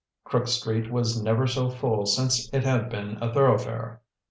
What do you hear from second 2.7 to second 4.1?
been a thoroughfare.